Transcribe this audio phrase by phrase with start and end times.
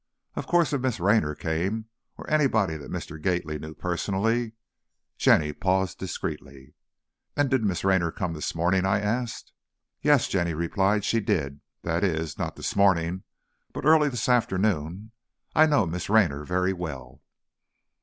[0.35, 1.85] Of course, if Miss Raynor came,
[2.17, 3.21] or anybody that Mr.
[3.21, 4.53] Gately knew personally"
[5.19, 6.73] Jenny paused discreetly.
[7.37, 9.53] "And did Miss Raynor come this morning?" I asked.
[10.01, 11.61] "Yes," Jenny replied, "she did.
[11.83, 13.25] That is, not this morning,
[13.73, 15.11] but early this afternoon.
[15.53, 17.21] I know Miss Raynor very well."